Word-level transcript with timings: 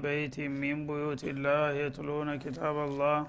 بيت 0.00 0.40
من 0.40 0.86
بيوت 0.86 1.24
الله 1.24 1.70
يتلون 1.70 2.38
كتاب 2.38 2.76
الله 2.88 3.26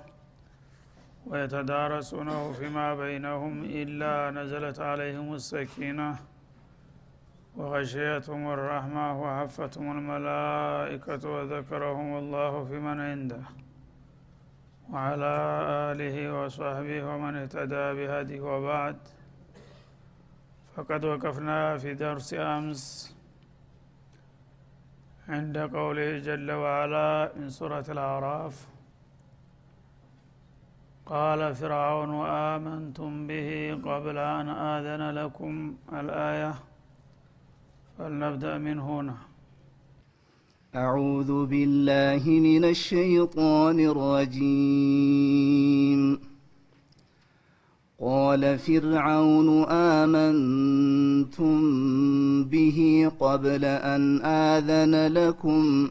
ويتدارسونه 1.27 2.51
فيما 2.51 2.95
بينهم 2.95 3.63
إلا 3.63 4.31
نزلت 4.31 4.79
عليهم 4.79 5.33
السكينة 5.33 6.09
وغشيتهم 7.57 8.43
الرحمة 8.55 9.05
وحفتهم 9.21 9.87
الملائكة 9.97 11.23
وذكرهم 11.29 12.17
الله 12.17 12.65
في 12.65 12.73
من 12.79 12.99
عنده 12.99 13.43
وعلى 14.91 15.33
آله 15.91 16.15
وصحبه 16.37 16.99
ومن 17.09 17.35
اهتدى 17.35 17.85
بهديه 17.97 18.41
وبعد. 18.41 18.97
فقد 20.75 21.05
وقفنا 21.05 21.77
في 21.77 21.93
درس 21.93 22.33
أمس 22.33 23.15
عند 25.29 25.57
قوله 25.57 26.19
جل 26.19 26.51
وعلا 26.51 27.31
من 27.39 27.49
سورة 27.49 27.85
الأعراف. 27.89 28.67
قال 31.05 31.55
فرعون 31.55 32.25
آمنتم 32.25 33.27
به 33.27 33.73
قبل 33.85 34.17
أن 34.17 34.49
آذن 34.49 35.09
لكم 35.11 35.73
الآية. 35.93 36.55
فلنبدأ 37.97 38.57
من 38.57 38.79
هنا. 38.79 39.15
أعوذ 40.75 41.45
بالله 41.45 42.29
من 42.29 42.65
الشيطان 42.65 43.79
الرجيم. 43.79 45.21
قال 48.01 48.59
فرعون 48.59 49.63
آمنتم 49.69 51.00
به 52.43 53.11
قبل 53.19 53.65
أن 53.65 54.21
آذن 54.25 55.13
لكم 55.13 55.89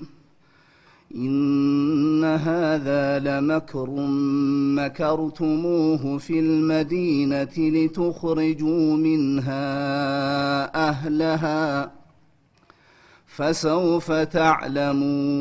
إن 1.14 2.24
هذا 2.24 3.18
لمكر 3.18 3.90
مكرتموه 4.76 6.18
في 6.18 6.40
المدينة 6.40 7.58
لتخرجوا 7.58 8.96
منها 8.96 9.64
أهلها 10.88 11.92
فسوف 13.26 14.12
تعلمون 14.12 15.40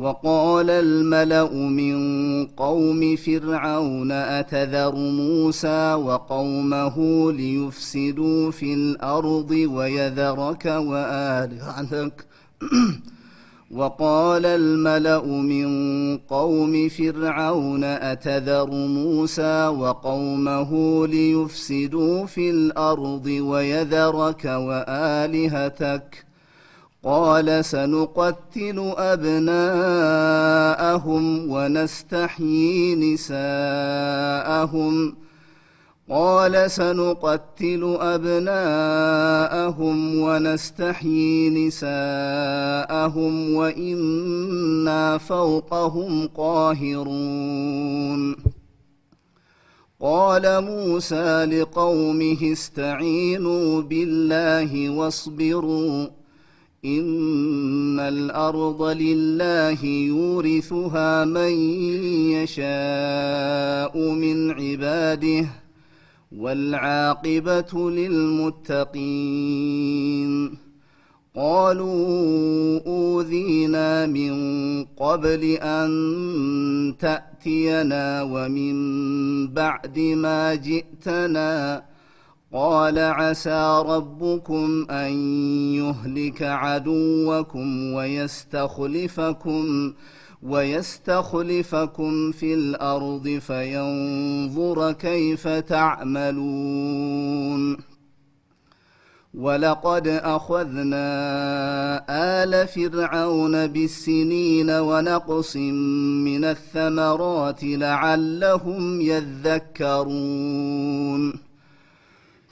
وقال 0.04 0.70
الملأ 0.70 1.52
من 1.52 2.46
قوم 2.46 3.16
فرعون 3.16 4.12
أتذر 4.12 4.94
موسى 4.94 5.94
وقومه 5.94 6.96
ليفسدوا 7.32 8.50
في 8.50 8.74
الأرض 8.74 9.50
ويذرك 9.50 10.64
والهتك 10.66 12.26
وقال 13.70 14.46
الملأ 14.46 15.26
من 15.26 15.68
قوم 16.18 16.88
فرعون 16.88 17.84
أتذر 17.84 18.70
موسى 18.70 19.66
وقومه 19.66 21.06
ليفسدوا 21.06 22.26
في 22.26 22.50
الأرض 22.50 23.26
ويذرك 23.26 24.44
وآلهتك؟ 24.44 26.29
قال 27.04 27.64
سنقتل 27.64 28.94
أبناءهم 28.96 29.50
ونستحيي 31.50 32.94
نساءهم. 32.94 35.16
قال 36.10 36.70
سنقتل 36.70 37.96
أبناءهم 38.00 40.20
ونستحيي 40.20 41.50
نساءهم 41.50 43.54
وإنا 43.54 45.18
فوقهم 45.18 46.28
قاهرون. 46.36 48.36
قال 50.00 50.64
موسى 50.64 51.44
لقومه 51.44 52.52
استعينوا 52.52 53.82
بالله 53.82 54.90
واصبروا. 54.90 56.19
إن 56.84 58.00
الأرض 58.00 58.82
لله 58.82 59.84
يورثها 59.84 61.24
من 61.24 61.52
يشاء 62.32 63.98
من 63.98 64.50
عباده 64.50 65.46
والعاقبة 66.32 67.90
للمتقين 68.70 69.10
قالوا 71.36 72.80
أوذينا 72.86 74.06
من 74.06 74.34
قبل 74.84 75.44
أن 75.62 75.90
تأتينا 76.98 78.22
ومن 78.22 79.48
بعد 79.48 79.98
ما 79.98 80.54
جئتنا 80.54 81.82
قال 82.52 82.98
عسى 82.98 83.82
ربكم 83.86 84.86
أن 84.90 85.12
يهلك 85.74 86.42
عدوكم 86.42 87.92
ويستخلفكم 87.92 89.92
ويستخلفكم 90.42 92.32
في 92.32 92.54
الأرض 92.54 93.28
فينظر 93.28 94.92
كيف 94.92 95.48
تعملون. 95.48 96.30
ولقد 99.34 100.08
أخذنا 100.08 101.06
آل 102.10 102.68
فرعون 102.68 103.66
بالسنين 103.66 104.70
ونقص 104.70 105.56
من 105.56 106.44
الثمرات 106.44 107.60
لعلهم 107.62 109.00
يذكرون. 109.00 110.20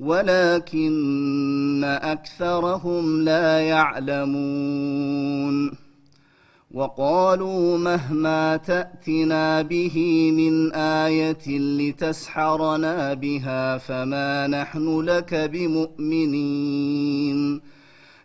ولكن 0.00 1.84
أكثرهم 1.84 3.22
لا 3.22 3.60
يعلمون. 3.60 5.08
وقالوا 6.70 7.78
مهما 7.78 8.56
تأتنا 8.56 9.62
به 9.62 10.30
من 10.36 10.72
آية 10.72 11.58
لتسحرنا 11.58 13.14
بها 13.14 13.78
فما 13.78 14.46
نحن 14.46 15.00
لك 15.00 15.34
بمؤمنين. 15.34 16.98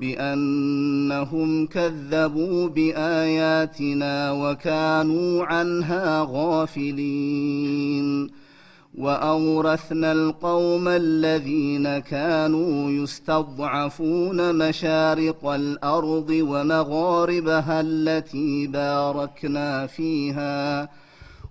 بأنهم 0.00 1.66
كذبوا 1.66 2.68
بآياتنا 2.68 4.32
وكانوا 4.32 5.44
عنها 5.44 6.26
غافلين. 6.30 8.08
وأورثنا 8.98 10.12
القوم 10.12 10.88
الذين 10.88 11.98
كانوا 11.98 12.90
يستضعفون 12.90 14.68
مشارق 14.68 15.46
الأرض 15.46 16.30
ومغاربها 16.30 17.80
التي 17.80 18.66
باركنا 18.66 19.86
فيها 19.86 20.88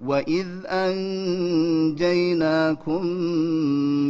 واذ 0.00 0.46
انجيناكم 0.66 1.96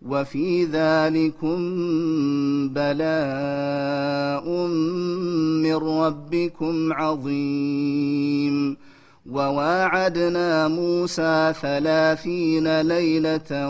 وفي 0.08 0.64
ذلكم 0.64 1.58
بلاء 2.68 4.48
من 5.62 5.74
ربكم 5.74 6.92
عظيم. 6.92 8.76
وواعدنا 9.30 10.68
موسى 10.68 11.52
ثلاثين 11.62 12.80
ليلة 12.80 13.68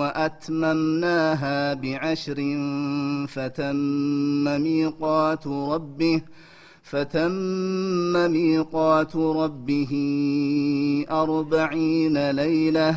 وأتممناها 0.00 1.74
بعشر 1.74 2.36
فتم 3.28 4.44
ميقات 4.62 5.46
ربه 5.46 6.22
فتم 6.82 8.30
ميقات 8.30 9.16
ربه 9.16 9.92
أربعين 11.10 12.30
ليلة 12.30 12.96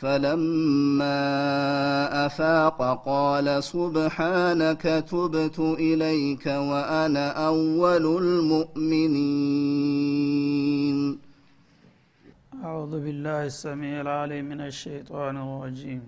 فلما 0.00 1.20
أفاق 2.26 2.78
قال 3.04 3.46
سبحانك 3.64 4.82
تبت 4.82 5.58
إليك 5.58 6.46
وأنا 6.46 7.46
أول 7.46 8.04
المؤمنين. 8.24 9.58
أعوذ 12.64 12.92
بالله 13.04 13.46
السميع 13.46 14.00
العليم 14.00 14.44
من 14.44 14.60
الشيطان 14.60 15.36
الرجيم. 15.36 16.02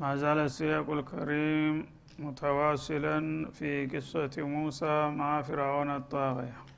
ما 0.00 0.16
زال 0.16 0.38
السياق 0.38 0.90
الكريم 0.90 1.86
متواصلا 2.18 3.50
في 3.50 3.86
قصة 3.86 4.30
موسى 4.38 5.08
مع 5.20 5.42
فرعون 5.42 5.90
الطاغية. 5.96 6.71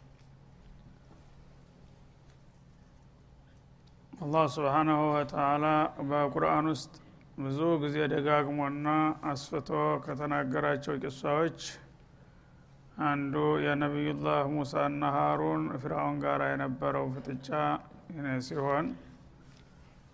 አላህ 4.15 4.45
ስብሓናሁ 4.55 4.99
ወተላ 5.13 5.65
በቁርአን 6.09 6.67
ውስጥ 6.73 6.93
ብዙ 7.39 7.61
ጊዜ 7.83 7.97
ደጋግሞና 8.13 8.89
አስፍቶ 9.31 9.71
ከተናገራቸው 10.05 10.95
ቂሳዎች 11.03 11.59
አንዱ 13.05 13.35
የነቢዩላህ 13.65 14.43
ሙሳና 14.55 15.03
ሀሩን 15.17 15.65
ፍርአውን 15.83 16.17
ጋር 16.25 16.43
የነበረው 16.47 17.07
ፍጥጫ 17.17 17.49
ሲሆን 18.49 18.87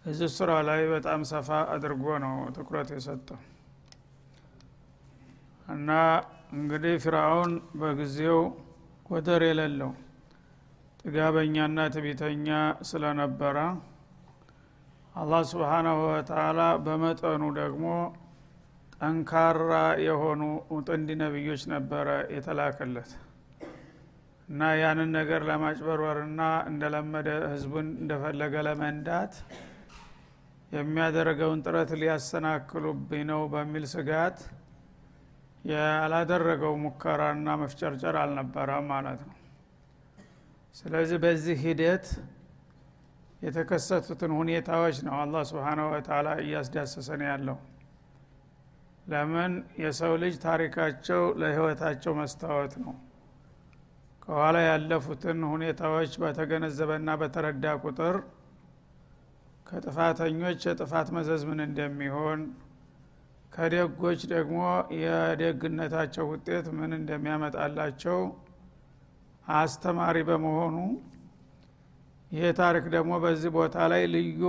እዚህ 0.05 0.31
ስራ 0.37 0.51
ላይ 0.69 0.83
በጣም 0.93 1.21
ሰፋ 1.33 1.59
አድርጎ 1.75 2.17
ነው 2.25 2.35
ትኩረት 2.57 2.91
የሰጠው። 2.95 3.41
እና 5.69 5.91
እንግዲህ 6.55 6.95
ፍርአውን 7.05 7.53
በጊዜው 7.81 8.41
ወደር 9.11 9.45
የሌለው 9.49 9.93
ጥጋበኛና 11.03 11.81
ትቢተኛ 11.95 12.49
ስለነበረ 12.89 13.59
አላህ 15.21 15.43
ስብሓናሁ 15.51 15.97
ወተላ 16.07 16.61
በመጠኑ 16.85 17.43
ደግሞ 17.59 17.87
ጠንካራ 18.97 19.73
የሆኑ 20.05 20.43
ጥንድ 20.87 21.09
ነቢዮች 21.23 21.63
ነበረ 21.73 22.07
የተላከለት 22.35 23.11
እና 24.49 24.71
ያንን 24.81 25.11
ነገር 25.17 25.43
ለማጭበርበርና 25.49 26.41
እንደለመደ 26.71 27.29
ህዝቡን 27.53 27.89
እንደፈለገ 28.01 28.55
ለመንዳት 28.69 29.35
የሚያደርገውን 30.73 31.63
ጥረት 31.67 31.93
ሊያሰናክሉብኝ 32.01 33.23
ነው 33.31 33.43
በሚል 33.55 33.85
ስጋት 33.95 34.39
ያላደረገው 35.65 36.75
ሙከራና 36.85 37.57
መፍጨርጨር 37.63 38.17
አልነበረም 38.21 38.87
ማለት 38.93 39.23
ነው። 39.29 39.37
ስለዚህ 40.75 41.19
በዚህ 41.25 41.57
ሂደት 41.65 42.07
የተከሰቱትን 43.43 44.33
ሁኔታዎች 44.39 44.97
ነው 45.07 45.15
አላህ 45.21 45.43
ስብሓናሁ 45.51 45.87
ወተላ 45.93 46.29
እያስዳሰሰን 46.43 47.23
ያለው። 47.29 47.59
ለምን? 49.07 49.53
የሰው 49.83 50.13
ልጅ 50.23 50.35
ታሪካቸው 50.45 51.23
ለህይወታቸው 51.41 52.13
መስታወት 52.21 52.75
ነው። 52.83 52.93
ከኋላ 54.25 54.57
ያለፉትን 54.67 55.39
ሁኔታዎች 55.53 56.13
በተገነዘበና 56.23 57.11
በተረዳ 57.21 57.65
ቁጥር 57.85 58.17
ከጥፋተኞች 59.67 60.61
የጥፋት 60.69 61.09
መዘዝ 61.17 61.43
ምን 61.49 61.61
እንደሚሆን 61.67 62.41
ከደጎች 63.53 64.21
ደግሞ 64.33 64.59
የደግነታቸው 65.01 66.25
ውጤት 66.33 66.67
ምን 66.79 66.91
እንደሚያመጣላቸው 66.99 68.19
አስተማሪ 69.55 70.17
በመሆኑ 70.29 70.77
ይሄ 72.31 72.45
ታሪክ 72.59 72.85
ደግሞ 72.95 73.13
በዚህ 73.23 73.51
ቦታ 73.57 73.77
ላይ 73.93 74.03
ልዩ 74.13 74.43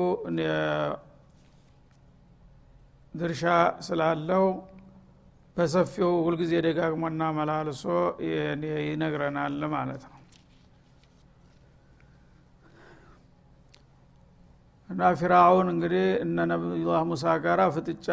ድርሻ 3.13 3.43
ስላለው 3.87 4.45
በሰፊው 5.57 6.11
ሁልጊዜ 6.25 6.53
ደጋግሞና 6.65 7.21
መላልሶ 7.37 7.83
ይነግረናል 8.85 9.59
ማለት 9.73 10.03
ነው። 10.05 10.17
እና 14.89 15.09
ፊራውን 15.19 15.67
እንግዲህ 15.73 16.07
እነ 16.23 16.45
ነቢዩላህ 16.51 17.03
ሙሳ 17.09 17.33
ጋራ 17.43 17.61
ፍጥጫ 17.75 18.07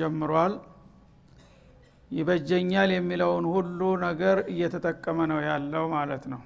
ጀምሯል። 0.00 0.52
ይበጀኛል 2.10 2.90
የሚለውን 2.94 3.44
ሁሉ 3.52 3.80
ነገር 4.04 4.38
እየተጠቀመ 4.52 5.18
ነው 5.32 5.40
ያለው 5.48 5.84
ማለት 5.94 6.24
ነው 6.32 6.40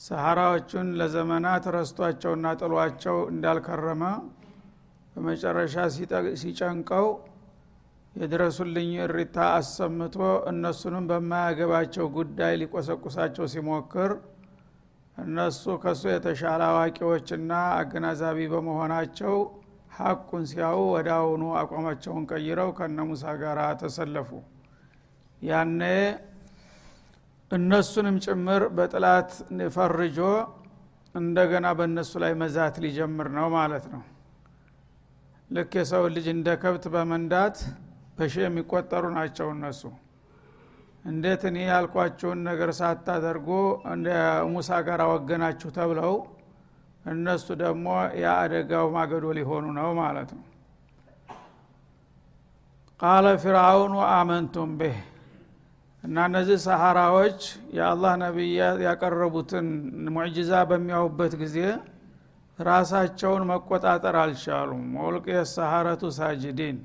ሰሐራዎቹን 0.00 0.88
ለዘመናት 0.98 1.64
ረስቷቸውና 1.74 2.52
ጥሏቸው 2.60 3.16
እንዳልከረመ 3.32 4.02
በመጨረሻ 5.14 5.74
ሲጨንቀው 6.42 7.06
የድረሱልኝ 8.12 8.92
እሪታ 9.04 9.36
አሰምቶ 9.56 10.16
እነሱንም 10.50 11.04
በማያገባቸው 11.10 12.06
ጉዳይ 12.16 12.54
ሊቆሰቁሳቸው 12.62 13.44
ሲሞክር 13.52 14.12
እነሱ 15.16 15.62
ከሱ 15.82 16.02
የተሻለ 16.10 16.62
አዋቂዎችና 16.70 17.50
አገናዛቢ 17.78 18.38
በመሆናቸው 18.52 19.34
ሀቁን 19.98 20.44
ሲያው 20.50 20.80
ወደ 20.94 21.08
አሁኑ 21.18 21.44
አቋማቸውን 21.62 22.24
ቀይረው 22.30 22.70
ከነ 22.78 22.98
ሙሳ 23.08 23.32
ጋር 23.42 23.58
ተሰለፉ። 23.82 24.30
ያኔ 25.42 25.80
እነሱንም 27.50 28.16
ጭምር 28.24 28.62
በጥላት 28.76 29.30
ፈርጆ 29.76 30.18
እንደገና 31.14 31.66
በእነሱ 31.78 32.12
ላይ 32.22 32.32
መዛት 32.42 32.74
ሊጀምር 32.84 33.28
ነው 33.36 33.46
ማለት 33.56 33.84
ነው። 33.94 34.02
ልክ 35.50 35.72
የሰው 35.78 36.04
ልጅ 36.14 36.26
እንደ 36.34 36.48
ከብት 36.62 36.84
በመንዳት 36.94 37.56
በሺ 38.18 38.34
የሚቆጠሩ 38.44 39.04
ናቸው 39.16 39.48
እነሱ። 39.54 39.82
እንዴት 41.04 41.42
እኔ 41.50 41.58
ያልኳችሁን 41.66 42.40
ነገር 42.48 42.70
ሳታደርጉ 42.78 43.48
እንደ 43.92 44.08
ሙሳ 44.50 44.70
ጋር 44.88 45.02
ወገናችሁ 45.12 45.68
ተብለው 45.76 46.14
እነሱ 47.04 47.46
ደግሞ 47.62 47.86
የአደጋው 48.22 48.86
ማገዶ 48.96 49.26
ሊሆኑ 49.38 49.66
ነው 49.78 49.90
ማለት 50.00 50.30
ነው። 50.38 50.44
ቃለ 53.00 53.26
ፊርአውኑ 53.42 53.94
አመንቱም 54.12 54.72
ቤህ 54.80 54.98
እና 56.04 56.16
እነዚህ 56.28 56.58
ሰሐራዎች 56.64 57.40
የአላህ 57.76 58.12
ነቢያት 58.22 58.78
ያቀረቡትን 58.86 59.66
ሙዕጅዛ 60.08 60.52
በሚያዩበት 60.70 61.34
ጊዜ 61.42 61.56
ራሳቸውን 62.58 63.42
መቆጣጠር 63.50 64.16
አልቻሉም። 64.22 64.86
ወልቅ 65.02 65.26
የሰሐረቱ 65.34 66.02
ሳጅዲን 66.18 66.78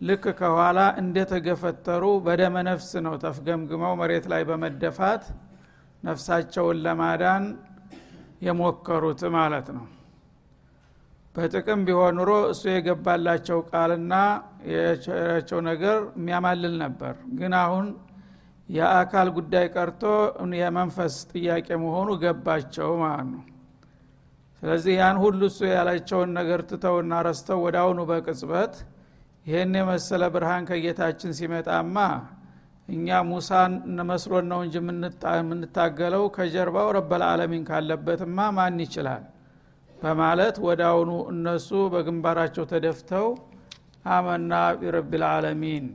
ልክ 0.00 0.24
ከኋላ 0.40 0.80
እንደተገፈተሩ 1.00 2.04
በደመ 2.26 2.56
ነፍስ 2.68 2.90
ነው 3.06 3.14
ተፍገምግመው 3.22 3.94
መሬት 4.00 4.26
ላይ 4.32 4.42
በመደፋት 4.50 5.22
ነፍሳቸውን 6.02 6.82
ለማዳን 6.84 7.44
የሞከሩት 8.46 9.22
ማለት 9.36 9.68
ነው። 9.76 9.86
በጥቅም 11.34 11.80
ቢሆን 11.86 12.14
ኑሮ 12.18 12.30
እሱ 12.52 12.62
የገባላቸው 12.70 13.58
ቃልና 13.70 14.14
የቸራቸው 14.72 15.58
ነገር 15.68 15.98
የሚያማልል 16.16 16.74
ነበር። 16.84 17.14
ግን 17.38 17.52
አሁን 17.60 17.86
የአካል 18.68 19.28
ጉዳይ 19.36 19.66
ቀርቶ 19.74 20.02
የመንፈስ 20.58 21.14
ጥያቄ 21.32 21.68
መሆኑ 21.84 22.08
ገባቸው 22.22 22.90
ማለት 23.02 23.28
ነው። 23.30 23.44
ስለዚህ 24.62 24.92
ያን 24.98 25.16
ሁሉ 25.22 25.40
እሱ 25.50 25.60
ያላቸውን 25.70 26.30
ነገር 26.38 26.60
ትተውና 26.70 27.20
ረስተው 27.26 27.60
አሁኑ 27.76 27.98
በቅጽበት 28.10 28.74
ይህን 29.46 29.74
የመሰለ 29.78 30.22
ብርሃን 30.34 30.64
ከጌታችን 30.70 31.32
ሲመጣማ 31.38 31.96
እኛ 32.88 33.16
ሙሳን 33.28 33.72
መስሎን 34.10 34.46
ነው 34.50 34.60
እንጂ 34.64 34.74
የምንታገለው 35.38 36.24
ከጀርባው 36.36 36.88
ረበልዓለሚን 36.96 37.64
ካለበትማ 37.68 38.38
ማን 38.56 38.78
ይችላል? 38.84 39.24
በማለት 39.96 40.56
አሁኑ 40.88 41.10
እነሱ 41.32 41.70
በግንባራቸው 41.94 42.66
ተደፍተው 42.72 43.26
አመና 44.10 44.52
ቢረቢልዓለሚን 44.80 45.86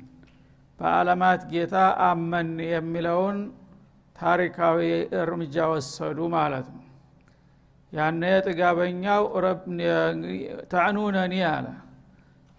በአለማት 0.79 1.41
ጌታ 1.51 1.75
አመን 2.05 2.49
የሚለውን 2.69 3.37
ታሪካዊ 4.15 4.79
እርምጃ 5.21 5.65
ወሰዱ 5.71 6.19
ማለት 6.35 6.67
ነው። 6.73 6.79
ያነ 7.93 8.23
ጥጋበኛው 8.45 9.23
ተዕኑነኒ 10.73 11.35
አለ። 11.49 11.67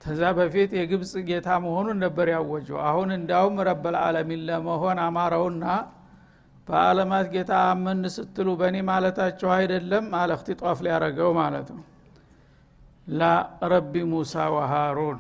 ከዛ 0.03 0.23
በፊት 0.39 0.71
የግብፅ 0.79 1.13
ጌታ 1.29 1.49
መሆኑን 1.65 1.99
ነበር 2.05 2.27
ያወጀው። 2.35 2.79
አሁን 2.89 3.11
እንዳውም 3.19 3.57
ረበልዓለሚን 3.69 4.43
ለመሆን 4.49 4.99
አማረውና 5.05 5.65
በአለማት 6.69 7.27
ጌታ 7.35 7.53
አመን 7.71 8.01
ስትሉ 8.15 8.49
በእኔ 8.61 8.77
ማለታቸው 8.89 9.51
አይደለም 9.57 10.07
አለ 10.21 10.31
እክትጧፍ 10.37 10.79
ሊያረገው 10.87 11.31
ማለት 11.41 11.69
ነው። 11.77 11.83
ላ 13.13 13.23
ረቢ 13.73 13.95
ሙሳ 14.13 14.45
ወሃሩን 14.55 15.19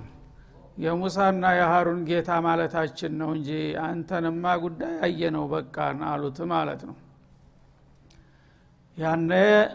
የሙሳና 0.76 1.44
የሃሩን 1.56 2.00
ጌታ 2.08 2.30
ማለታችን 2.46 3.12
ነው 3.20 3.28
እንጂ 3.36 3.50
አንተንማ 3.84 4.54
ጉዳይ 4.64 4.94
አየ 5.06 5.30
ነው 5.36 5.44
በቃን 5.52 6.00
አሉት 6.08 6.38
ማለት 6.52 6.80
ነው። 6.88 6.96
ያነ 8.98 9.30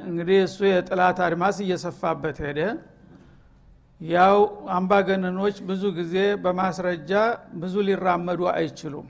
እንግዲህ 0.10 0.40
እሱ 0.48 0.60
የጥላት 0.70 1.18
አድማስ 1.26 1.58
እየሰፋበት 1.64 2.38
ሄደ። 2.46 2.60
ያው 4.02 4.38
አምባገነኖች 4.76 5.58
ብዙ 5.70 5.84
ጊዜ 5.98 6.16
በማስረጃ 6.44 7.12
ብዙ 7.62 7.76
ሊራመዱ 7.88 8.42
አይችሉም። 8.54 9.08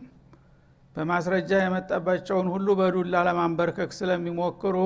በማስረጃ 0.96 1.51
የመጠባቸውን 1.62 2.48
ሁሉ 2.53 2.67
በዱላ 2.79 3.15
ለማንበርከክ 3.27 3.91
ስለሚሞክሩ 4.00 4.77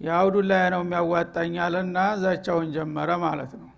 ያው 0.00 0.26
ዱላ 0.34 0.52
ነው 0.74 0.82
የሚያዋጣኝ 0.84 1.54
አለና 1.64 1.98
ዛቻውን 2.22 2.68
ጀመረ 2.74 3.10
ማለት 3.24 3.52
ነው 3.60 3.68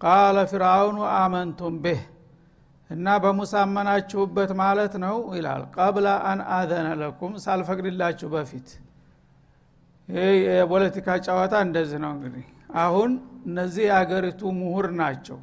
ቃለ 0.00 0.36
ፊርአውኑ 0.50 0.98
አመንቱም 1.14 1.74
ቤህ 1.84 2.00
እና 2.90 3.14
በሙሳ 3.22 3.52
አመናችሁበት 3.62 4.50
ማለት 4.60 4.94
ነው 5.04 5.16
ይላል። 5.36 5.62
ቀብለ 5.76 6.06
አን 6.28 6.40
አዘነ 6.56 6.88
ለኩም 7.00 7.32
ሳልፈቅድላችሁ 7.44 8.28
በፊት። 8.34 8.68
ይህ 10.08 10.28
የፖለቲካ 10.50 11.16
ጨዋታ 11.26 11.54
እንደዚህ 11.66 11.98
ነው 12.04 12.12
እንግዲህ። 12.16 12.44
አሁን 12.82 13.10
እነዚህ 13.48 13.84
የአገሪቱ 13.88 14.40
ምሁር 14.58 14.86
ናቸው። 15.00 15.38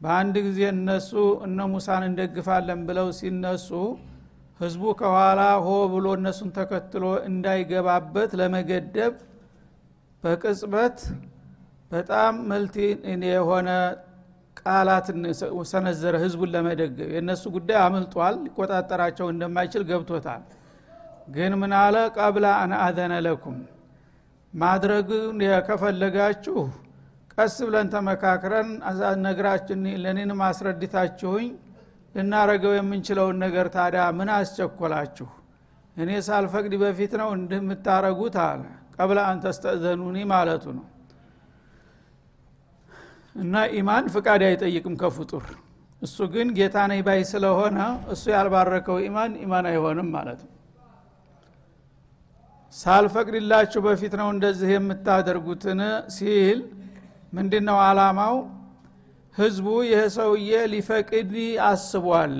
በአንድ 0.00 0.34
ጊዜ 0.46 0.60
እነሱ 0.72 1.10
እነ 1.46 1.58
ሙሳን 1.72 2.02
እንደግፋለን 2.08 2.80
ብለው 2.88 3.08
ሲነሱ 3.18 3.68
ህዝቡ 4.60 4.82
ከኋላ 4.98 5.40
ሆ 5.64 5.70
ብሎ 5.92 6.06
እነሱን 6.18 6.50
ተከትሎ 6.58 7.04
እንዳይገባበት 7.28 8.30
ለመገደብ 8.40 9.14
በቅጽበት 10.24 10.98
በጣም 11.90 12.34
መልቲ 12.50 12.76
የሆነ 13.28 13.68
ቃላት 14.60 15.06
ሰነዘረ 15.70 16.14
ህዝቡን 16.22 16.50
ለመደገብ 16.54 17.10
የእነሱ 17.14 17.44
ጉዳይ 17.56 17.78
አምልጧል 17.82 18.36
ሊቆጣጠራቸው 18.44 19.26
እንደማይችል 19.32 19.82
ገብቶታል። 19.90 20.42
ግን 21.28 21.52
ምን 21.60 21.72
አለ? 21.78 21.96
ቀብላ 22.16 22.46
አን 22.62 22.72
አዘነ 22.78 23.14
ለኩም። 23.26 23.58
ማድረግ 24.52 25.08
ከፈለጋችሁ 25.68 26.58
ቀስ 27.34 27.56
ብለን 27.66 27.88
ተመካክረን 27.94 28.68
ነግራችን 29.24 29.80
ለኔንም 30.04 30.40
አስረድታችሁኝ 30.46 31.48
ልናረገው 32.14 32.72
የምንችለውን 32.76 33.36
ነገር 33.44 33.66
ታዲያ 33.74 34.04
ምን 34.18 34.28
አስቸኮላችሁ? 34.36 35.28
እኔ 35.96 36.10
ሳልፈቅድ 36.26 36.74
በፊት 36.82 37.12
ነው 37.20 37.28
እንደምታረጉት 37.38 38.36
አለ። 38.46 38.62
ቀብለ 38.96 39.18
አንተስተእዘኑኒ 39.30 40.16
ማለቱ 40.30 40.64
ነው 40.78 40.86
እና 43.36 43.54
ኢማን 43.78 44.04
ፍቃድ 44.14 44.42
አይጠይቅም 44.46 44.94
ከፍጡር። 45.00 45.44
እሱ 46.02 46.16
ግን 46.32 46.48
ጌታ 46.56 46.76
ነኝ 46.90 47.00
ባይ 47.06 47.20
ስለሆነ 47.30 47.78
እሱ 48.14 48.24
ያልባረከው 48.34 48.98
ኢማን 49.06 49.32
ኢማን 49.44 49.66
አይሆንም 49.70 50.08
ማለት 50.16 50.40
ነው። 50.44 50.52
ሳልፈቅድላችሁ 52.74 53.80
በፊት 53.86 54.14
ነው 54.20 54.28
እንደዚህ 54.34 54.70
የምታደርጉትን 54.74 55.80
ሲል 56.16 56.58
ምንድ 57.32 57.54
ነው 57.68 57.78
አላማው 57.84 58.36
ህዝቡ 59.34 59.66
ይህ 59.86 60.02
ሰውዬ 60.16 60.50
ሊፈቅድ 60.72 61.32
አስቧል። 61.66 62.34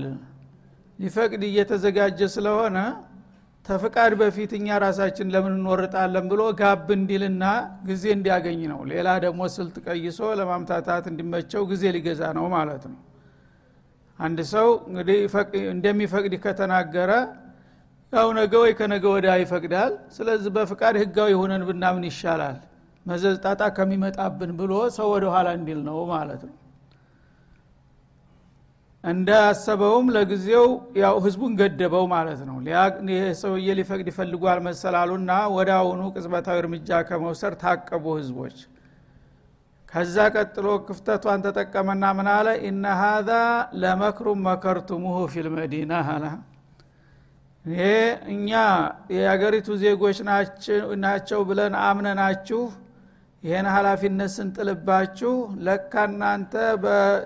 ሊፈቅድ 0.99 1.43
እየተዘጋጀ 1.49 2.21
ስለሆነ 2.35 2.77
ተፍቃድ 3.67 4.13
በፊት 4.21 4.51
እኛ 4.59 4.67
ራሳችን 4.85 5.31
ለምን 5.35 5.55
እንወርጣለን 5.57 6.27
ብሎ 6.33 6.43
ጋብ 6.61 6.89
እንዲልና 6.97 7.45
ጊዜ 7.89 8.05
እንዲያገኝ 8.17 8.61
ነው። 8.73 8.81
ሌላ 8.93 9.09
ደግሞ 9.25 9.41
ስልት 9.55 9.77
ቀይሶ 9.87 10.29
ለማምታታት 10.41 11.05
እንዲመቸው 11.13 11.63
ጊዜ 11.73 11.93
ሊገዛ 11.97 12.23
ነው 12.39 12.47
ማለት 12.55 12.85
ነው። 12.93 13.01
አንድ 14.19 14.39
ሰው 14.53 14.69
እንደሚፈቅድ 15.73 16.35
ከተናገረ 16.45 17.11
ያው 18.13 18.29
ነገ 18.39 18.53
ወይ 18.63 18.73
ከነገ 18.79 19.05
ወዲያ 19.15 19.33
ይፈቅዳል። 19.43 19.93
ስለዚህ 20.17 20.51
በፍቃድ 20.57 20.95
ህጋዊ 21.03 21.33
ሆነን 21.41 21.65
ብናምን 21.69 22.05
ይሻላል። 22.11 22.59
መዘዝ 23.07 23.37
ጣጣ 23.45 23.63
ከሚመጣብን 23.77 24.53
ብሎ 24.61 24.73
ሰው 24.97 25.09
ወደ 25.15 25.25
ኋላ 25.35 25.49
እንዲል 25.59 25.81
ነው 25.89 25.99
ማለት 26.13 26.43
ነው 26.49 26.55
እንዳያሰበውም 29.07 30.07
ለጊዜው 30.15 30.65
ያው 31.01 31.17
ህዝቡን 31.25 31.53
ገደበው 31.61 32.05
ማለት 32.13 32.41
ነው። 32.49 32.57
ሰውዬ 33.41 33.69
ሊፈቅድ 33.79 34.09
ይፈልጓል 34.13 34.59
መሰላሉና 34.67 35.33
ወደ 35.57 35.71
አሁኑ 35.81 36.01
ቅጽበታዊ 36.15 36.57
እርምጃ 36.63 36.91
ከመውሰድ 37.09 37.55
ታቀቡ 37.63 38.05
ህዝቦች። 38.19 38.57
ከዛ 39.93 40.17
ቀጥሎ 40.35 40.67
ክፍተቷን 40.87 41.43
ተጠቀመና 41.45 42.05
ምን 42.19 42.29
አለ? 42.33 42.49
ኢነ 42.69 42.85
ሀዛ 43.01 43.31
ለመክሩም 43.83 44.41
መከርቱሙሁ 44.49 45.17
ፊልመዲና 45.35 45.93
አለ። 46.09 46.25
ይሄ 47.65 47.85
እኛ 48.33 48.51
የአገሪቱ 49.17 49.69
ዜጎች 49.85 50.19
ናቸው 51.05 51.41
ብለን 51.49 51.75
አምነናችሁ 51.87 52.61
ይህን 53.47 53.67
ሀላፊነት 53.73 54.31
ስንጥልባችሁ 54.35 55.33
ለካ 55.67 56.05
እናንተ 56.09 56.53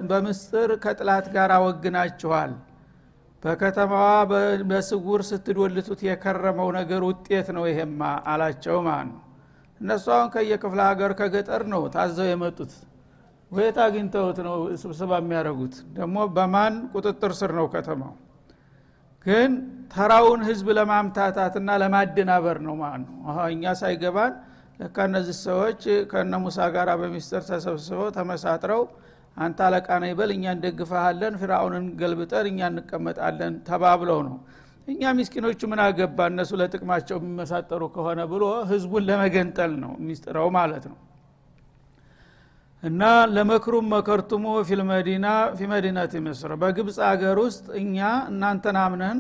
በምስጥር 0.08 0.70
ከጥላት 0.82 1.26
ጋር 1.34 1.50
አወግናችኋል። 1.56 2.52
በከተማዋ 3.42 4.08
በስጉር 4.70 5.20
ስትዶልቱት 5.28 6.00
የከረመው 6.08 6.68
ነገር 6.78 7.02
ውጤት 7.08 7.48
ነው 7.56 7.64
ይሄማ 7.70 8.00
አላቸው 8.32 8.78
ማለት 8.88 9.08
ነው 9.10 9.20
እነሱ 9.80 10.06
አሁን 10.16 10.28
ከየክፍለ 10.34 10.80
ሀገር 10.88 11.12
ከገጠር 11.20 11.62
ነው 11.72 11.82
ታዘው 11.94 12.26
የመጡት። 12.30 12.72
ወየት 13.50 13.78
አግኝተውት 13.84 14.38
ነው 14.46 14.56
ስብሰባ 14.82 15.12
የሚያደርጉት? 15.20 15.74
ደግሞ 15.96 16.16
በማን 16.36 16.74
ቁጥጥር 16.94 17.32
ስር 17.40 17.50
ነው 17.58 17.66
ከተማው? 17.72 18.12
ግን 19.26 19.50
ተራውን 19.94 20.40
ህዝብ 20.48 20.66
ለማምታታትና 20.78 21.70
ለማደናበር 21.82 22.58
ነው 22.66 22.74
ማለት 22.82 23.08
ነው 23.08 23.16
እኛ 23.54 23.72
ሳይገባን 23.80 24.34
ለካ 24.80 24.96
እነዚህ 25.08 25.36
ሰዎች 25.46 25.82
ከነ 26.10 26.34
ሙሳ 26.44 26.58
ጋር 26.74 26.88
በሚስጥር 27.00 27.42
ተሰብስበው 27.48 28.08
ተመሳጥረው 28.16 28.82
አንተ 29.36 29.58
አለቃ 29.66 29.88
ነኝ 30.02 30.12
በል 30.18 30.30
እኛ 30.36 30.44
እንደግፈሃለን 30.56 31.34
ፊራውንን 31.40 31.84
ገልብጠን 32.00 32.46
እኛ 32.50 32.60
እንቀመጣለን 32.72 33.54
ተባብለው 33.68 34.20
ነው። 34.28 34.36
እኛ 34.88 35.02
ሚስኪኖቹ 35.18 35.60
ምን 35.72 35.80
አገባ? 35.84 36.18
እነሱ 36.32 36.50
ለጥቅማቸው 36.60 37.16
የሚመሳጠሩ 37.20 37.82
ከሆነ 37.94 38.20
ብሎ 38.32 38.44
ህዝቡን 38.70 39.04
ለመገንጠል 39.08 39.72
ነው 39.82 39.92
ሚስጥረው 40.06 40.48
ማለት 40.58 40.84
ነው። 40.90 40.98
እና 42.82 43.02
ለመክሩም 43.34 43.86
መከርቱሙ 43.94 44.44
ፊልመዲና 44.68 45.26
ፊ 45.56 45.68
መዲነት 45.72 46.12
ምስር። 46.26 46.52
በግብፅ 46.62 46.98
አገር 47.10 47.38
ውስጥ 47.44 47.66
እኛ 47.80 47.98
እናንተን 48.30 48.78
አምነን 48.84 49.18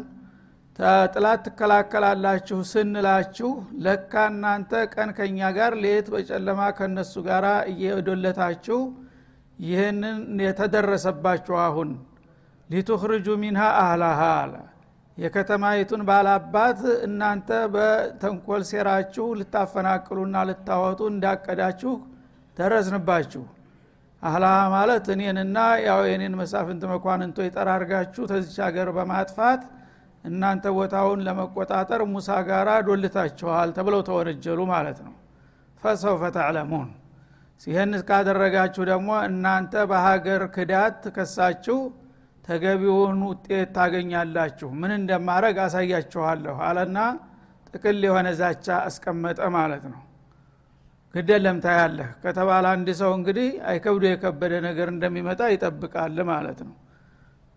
ጥላት 1.12 1.40
ትከላከላላችሁ 1.46 2.58
ስንላችሁ 2.70 3.50
ለካ 3.84 4.12
እናንተ 4.30 4.72
ቀን 4.94 5.08
ከኛ 5.18 5.48
ጋር 5.56 5.72
ሌት 5.84 6.06
በጨለማ 6.14 6.60
ከነሱ 6.78 7.14
ጋር 7.26 7.44
እየዶለታችሁ 7.72 8.78
ይህንን 9.58 10.18
የተደረሰባችሁ 10.44 11.56
አሁን 11.64 11.90
ሊቱኽርጁ 12.70 13.26
ሚንሃ 13.42 13.62
አህላሃ 13.80 14.20
አለ። 14.38 14.54
የከተማይቱን 15.18 16.02
ባላባት 16.08 16.78
እናንተ 17.06 17.48
በተንኮል 17.74 18.62
ሴራችሁ 18.70 19.26
ልታፈናቅሉና 19.40 20.36
ልታወጡ 20.50 21.00
እንዳቀዳችሁ 21.12 21.92
ደረስንባችሁ። 22.56 23.42
አህላሃ 24.22 24.56
ማለት 24.74 25.04
እኔንና 25.14 25.58
ያው 25.88 26.00
የኔን 26.10 26.34
መሳፍንት 26.40 26.82
መኳንንቶ 26.92 27.38
ይጠራርጋችሁ 27.46 28.24
ተዚች 28.32 28.56
ሀገር 28.66 28.88
በማጥፋት 28.96 29.62
እናንተ 30.24 30.64
ቦታውን 30.76 31.20
ለመቆጣጠር 31.26 32.00
ሙሳ 32.10 32.30
ጋራ 32.48 32.70
ዶልታችኋል 32.86 33.68
ተብለው 33.76 34.02
ተወነጀሉ 34.08 34.60
ማለት 34.72 34.98
ነው። 35.06 35.14
ፈሰውፈ 35.82 36.22
ተዕለሙን። 36.36 36.88
ይህን 37.66 37.92
ካደረጋችሁ 38.08 38.82
ደግሞ 38.90 39.10
እናንተ 39.28 39.72
በሀገር 39.90 40.42
ክዳት 40.54 40.94
ትከሳችሁ 41.04 41.78
ተገቢውን 42.44 43.18
ውጤት 43.28 43.68
ታገኛላችሁ። 43.76 44.68
ምን 44.80 44.92
እንደማረግ 44.98 45.56
አሳያችኋለሁ 45.64 46.56
አለና 46.68 46.98
ጥቅል 47.68 47.98
የሆነ 48.06 48.28
ዛቻ 48.40 48.66
አስቀመጠ 48.86 49.40
ማለት 49.56 49.84
ነው። 49.92 50.00
ግደለም 51.14 51.56
ታያለህ 51.64 52.08
ከተባለ 52.22 52.64
አንድ 52.74 52.88
ሰው 53.00 53.10
እንግዲህ 53.18 53.48
አይከብዶ 53.70 54.04
የከበደ 54.08 54.52
ነገር 54.66 54.88
እንደሚመጣ 54.94 55.40
ይጠብቃል 55.52 56.18
ማለት 56.30 56.60
ነው 56.66 56.74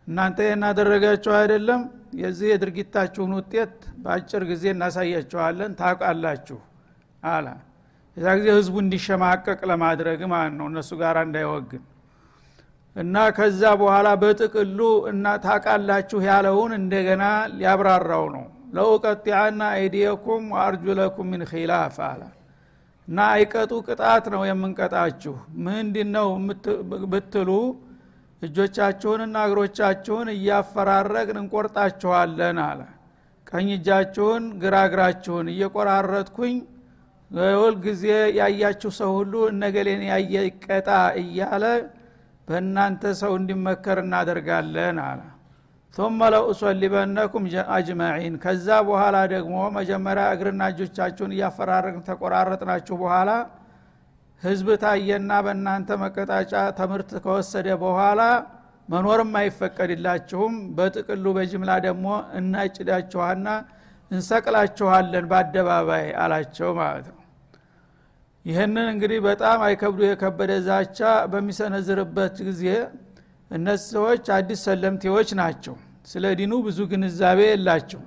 እናንተ 0.08 0.38
የናደረጋችሁ 0.46 1.32
አይደለም። 1.40 1.82
የዚህ 2.22 2.48
የድርጊታችሁን 2.52 3.32
ውጤት 3.38 3.76
በአጭር 4.04 4.44
ጊዜ 4.50 4.64
እናሳያችኋለን። 4.74 5.72
ታውቃላችሁ 5.80 6.60
አለ። 7.24 7.46
የዛ 8.18 8.28
ጊዜ 8.40 8.48
ህዝቡ 8.58 8.76
እንዲሸማቀቅ 8.84 9.60
ለማድረግ 9.72 10.20
ማለት 10.34 10.54
ነው። 10.60 10.68
እነሱ 10.72 10.92
ጋር 11.02 11.18
እንዳይወግን 11.24 11.84
እና 12.96 13.16
ከዛ 13.38 13.62
በኋላ 13.80 14.08
በጥቅሉ 14.22 14.80
እና 15.12 15.26
ታቃላችሁ 15.46 16.20
ያለውን 16.28 16.74
እንደገና 16.80 17.24
ሊያብራራው 17.54 18.26
ነው። 18.36 18.44
ለውቀጢአና 18.76 19.62
አይዲየኩም 19.76 20.44
ወአርጁለኩም 20.54 21.28
ምን 21.32 21.44
ኪላፍ 21.52 21.98
አለ። 22.08 22.22
እና 23.08 23.20
አይቀጡ 23.34 23.72
ቅጣት 23.88 24.26
ነው 24.34 24.42
የምንቀጣችሁ። 24.50 25.34
ምንድ 25.66 25.96
ነው 26.14 26.30
ብትሉ 27.12 27.50
እጆቻችሁንና 28.44 29.38
እግሮቻችሁን 29.48 30.30
እያፈራረቅን 30.34 31.38
እንቆርጣችኋለን 31.42 32.58
አለ። 32.66 32.82
ቀኝ 33.48 33.68
እጃችሁን 33.76 34.44
ግራ 34.64 34.76
እግራችሁን 34.88 35.48
እየቆራረጥኩኝ 35.54 36.56
ሁል 37.58 37.76
ጊዜ 37.86 38.04
ያያችሁ 38.38 38.92
ሰው 38.98 39.12
ሁሉ 39.20 39.34
እነገሌን 39.52 40.02
ያየ 40.10 40.34
ይቀጣ 40.48 40.90
እያለ 41.22 41.64
በእናንተ 42.48 43.14
ሰው 43.22 43.32
እንዲመከር 43.40 44.00
እናደርጋለን 44.04 44.98
አለ። 45.06 45.22
ثم 45.94 46.20
ለኡሰሊበነኩም 46.34 47.44
አጅማዒን 47.76 48.36
ከዛ 48.44 48.68
በኋላ 48.88 49.18
ደግሞ 49.34 49.56
መጀመሪያ 49.76 50.24
እግርና 50.36 50.62
እጆቻችሁን 50.72 51.34
እያፈራረቅን 51.36 52.06
ተቆራረጥናችሁ 52.08 52.96
በኋላ 53.04 53.32
ህዝብ 54.44 54.68
ታየና 54.82 55.32
በእናንተ 55.46 55.90
መቀጣጫ 56.02 56.52
ትምህርት 56.80 57.12
ከወሰደ 57.24 57.68
በኋላ 57.84 58.22
መኖርም 58.90 59.32
አይፈቀድላችሁም 59.42 60.56
በጥቅሉ 60.78 61.26
በጅምላ 61.38 61.72
ደግሞ 61.86 62.08
እናጭዳችኋና 62.40 63.48
እንሰቅላችኋለን 64.12 65.26
በአደባባይ 65.32 66.06
አላቸው 66.24 66.72
ማለት 66.80 67.08
ነው። 67.12 67.20
ይህንን 68.46 68.88
እንግዲህ 68.94 69.20
በጣም 69.28 69.60
አይከብዱ 69.68 70.02
የከበደ 70.06 70.54
ዛቻ 70.68 71.00
በሚሰነዝርበት 71.34 72.36
ጊዜ 72.50 72.66
እነዚህ 73.52 73.88
ሰዎች 73.96 74.26
አዲስ 74.38 74.62
ሰለምቴዎች 74.68 75.30
ናቸው። 75.42 75.76
ስለ 76.12 76.26
ዲኑ 76.40 76.54
ብዙ 76.66 76.80
ግንዛቤ 76.92 77.40
የላቸው 77.48 78.02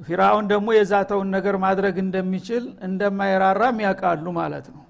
ፊራውን 0.00 0.44
ደግሞ 0.50 0.68
የዛተውን 0.74 1.28
ነገር 1.36 1.56
ማድረግ 1.64 1.96
እንደሚችል 2.02 2.64
እንደማይራራም 2.86 3.78
ያውቃሉ 3.84 4.26
ማለት 4.38 4.66
ነው። 4.74 4.84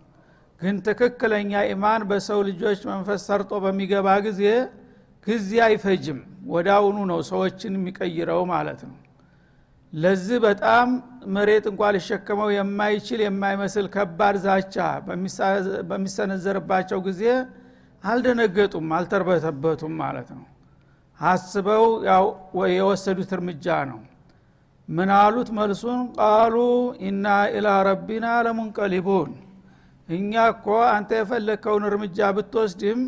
ግን 0.60 0.76
ትክክለኛ 0.86 1.52
ኢማን 1.70 2.02
በሰው 2.10 2.40
ልጆች 2.48 2.80
መንፈስ 2.90 3.20
ሰርጦ 3.28 3.52
በሚገባ 3.64 4.08
ጊዜ 4.26 4.42
ጊዜ 5.26 5.50
አይፈጅም። 5.66 6.18
ወዳውኑ 6.52 6.98
ነው 7.10 7.18
ሰዎችን 7.30 7.72
የሚቀይረው 7.78 8.42
ማለት 8.52 8.80
ነው። 8.88 8.96
ለዚህ 9.92 10.38
በጣም 10.44 10.88
መሬት 11.34 11.64
እንኳ 11.70 11.88
ሊሸከመው 11.94 12.48
የማይችል 12.56 13.20
የማይመስል 13.24 13.86
ከባድ 13.94 14.36
ዛቻ 14.44 14.76
በሚሰነዘርባቸው 15.90 17.00
ጊዜ 17.08 17.22
አልደነገጡም 18.04 18.86
አልተርበተበቱም 18.98 19.94
ማለት 20.02 20.28
ነው። 20.36 20.44
አስበው 21.20 21.84
ያው 22.08 22.24
የወሰዱት 22.74 23.32
እርምጃ 23.36 23.66
ነው 23.90 23.98
ምን 24.90 25.10
አሉት 25.16 25.48
መልሱን? 25.56 26.00
ቃሉ 26.18 26.54
ኢና 27.00 27.26
ኢላ 27.56 27.68
ረቢና 27.88 28.26
ለሙንቀሊቡን። 28.46 29.30
እኛ 30.08 30.32
እኮ 30.52 30.66
አንተ 30.94 31.10
የፈለግከውን 31.18 31.84
እርምጃ 31.90 32.18
ብትወስድም 32.36 33.00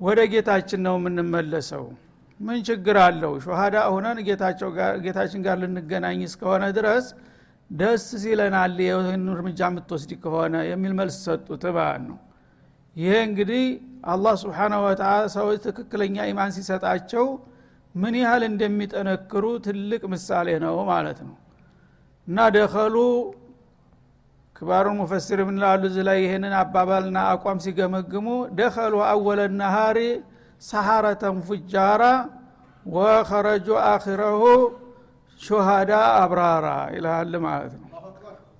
ወደ 0.00 0.18
ጌታችን 0.32 0.80
ነው 0.86 0.94
የምንመለሰው። 1.00 1.84
ምን 2.40 2.58
ችግር 2.68 2.96
አለው? 3.06 3.32
ሾሃዳ 3.44 3.76
ሁነን 3.94 4.18
ጌታችን 5.04 5.40
ጋር 5.46 5.56
ልንገናኝ 5.62 6.20
እስከሆነ 6.28 6.64
ድረስ 6.78 7.06
ደስ 7.70 8.04
ሲለናል 8.22 8.76
ይህን 8.84 9.24
እርምጃ 9.34 9.60
የምትወስድ 9.70 10.12
ከሆነ 10.22 10.54
የሚል 10.70 10.92
መልስ 11.00 11.16
ሰጡት 11.26 11.64
ማለት 11.76 12.02
ነው። 12.08 12.18
ይሄ 12.96 13.12
እንግዲህ 13.26 13.64
አላህ 14.12 14.34
ስብሓናሁ 14.42 14.80
ወተላ 14.86 15.08
ሰዎች 15.36 15.58
ትክክለኛ 15.66 16.16
ኢማን 16.30 16.50
ሲሰጣቸው 16.56 17.26
ምን 17.98 18.14
ያህል 18.20 18.42
እንደሚጠነክሩ 18.48 19.44
ትልቅ 19.66 20.02
ምሳሌ 20.12 20.48
ነው 20.64 20.76
ማለት 20.90 21.18
ነው። 21.26 21.36
እና 22.28 22.38
ደኸሉ 22.56 22.96
ክባሩን 24.56 24.96
ሙፈሲር 25.00 25.40
ምንላሉ 25.48 25.82
እዚ 25.90 25.98
ላይ 26.08 26.18
ይህንን 26.24 26.54
አባባልና 26.60 27.18
አቋም 27.32 27.58
ሲገመግሙ 27.64 28.26
ደኸሉ 28.58 28.94
አወለ 29.08 29.40
ነሃሪ 29.60 29.98
ሰሐረተን 30.62 31.36
ፉጃራ 31.48 32.02
ወኸረጁ 32.86 33.68
አኺረሁ 33.88 34.42
ሹሃዳ 35.40 35.92
አብራራ 36.22 36.66
ይልሃል 36.94 37.34
ማለት 37.46 37.74
ነው። 37.76 37.84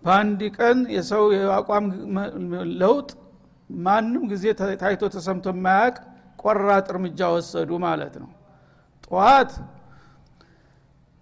በአንድ 0.04 0.40
ቀን 0.56 0.78
የሰው 0.96 1.24
የአቋም 1.36 1.86
ለውጥ 2.82 3.08
ማንም 3.70 4.22
ጊዜ 4.32 4.44
ታይቶ 4.82 5.02
ተሰምቶ 5.14 5.46
የማያቅ 5.54 5.96
ቆራጥ 6.42 6.86
እርምጃ 6.92 7.20
ወሰዱ 7.34 7.70
ማለት 7.86 8.14
ነው 8.22 8.28
ጠዋት 9.10 9.50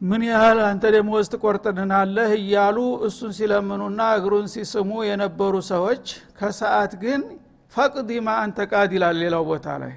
ምን 0.01 0.23
ያህል 0.29 0.59
አንተ 0.69 0.85
ደሞዝ 0.95 1.27
ትቆርጥልናለህ? 1.33 2.31
እያሉ 2.41 2.77
እሱን 3.07 3.31
ሲለምኑና 3.39 4.01
እግሩን 4.19 4.47
ሲስሙ 4.55 4.91
የነበሩ 5.09 5.55
ሰዎች 5.71 6.05
ከሰዓት 6.39 6.93
ግን 7.03 7.23
ፈቅዲማ 7.73 8.29
አንተ 8.43 8.59
ቃድ 8.73 8.91
ይላል 8.97 9.17
ሌላው 9.23 9.45
ቦታ 9.51 9.67
ላይ። 9.83 9.95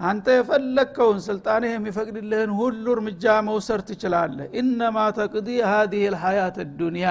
አንተ 0.00 0.26
የፈለግከውን 0.36 1.18
ስልጣንህ 1.26 1.70
የሚፈቅድልህን 1.74 2.50
ሁሉ 2.58 2.84
እርምጃ 2.94 3.24
መውሰድ 3.48 3.82
ትችላለህ። 3.90 4.46
ኢነማ 4.60 4.96
ተቅዲ 5.18 5.48
ሀዲህ 5.70 6.04
ልሀያት 6.14 6.56
ዱኒያ 6.80 7.08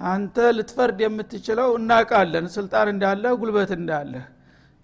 አንተ 0.00 0.36
ልትፈርድ 0.56 0.98
የምትችለው 1.04 1.68
እናቃለን። 1.78 2.46
ስልጣን 2.56 2.88
እንዳለህ 2.94 3.34
ጉልበት 3.40 3.70
እንዳለህ 3.78 4.24